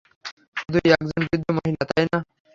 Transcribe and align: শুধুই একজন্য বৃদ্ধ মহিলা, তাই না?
শুধুই 0.57 0.89
একজন্য 0.91 1.23
বৃদ্ধ 1.23 1.47
মহিলা, 1.57 1.83
তাই 1.89 2.05
না? 2.05 2.19